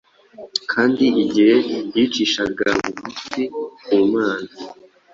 [0.71, 1.55] Kandi igihe
[1.95, 3.41] yicishaga bugufi
[3.85, 4.51] ku Mana